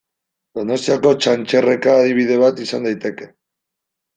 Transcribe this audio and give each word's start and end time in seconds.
Donostiako 0.59 1.11
Txantxerreka 1.25 1.93
adibide 1.99 2.41
bat 2.45 2.65
izan 2.67 2.89
daiteke. 2.91 3.29